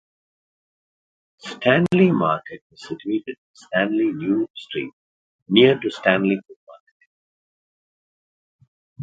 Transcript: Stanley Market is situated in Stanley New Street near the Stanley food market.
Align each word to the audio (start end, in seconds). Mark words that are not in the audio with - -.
Stanley 1.37 2.11
Market 2.11 2.63
is 2.71 2.87
situated 2.87 3.37
in 3.37 3.37
Stanley 3.53 4.11
New 4.11 4.49
Street 4.55 4.91
near 5.47 5.79
the 5.79 5.91
Stanley 5.91 6.39
food 6.47 6.57
market. 6.65 6.97